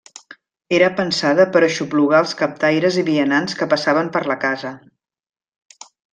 [0.77, 4.73] Era pensada per aixoplugar els captaires i vianants que passaven per la casa.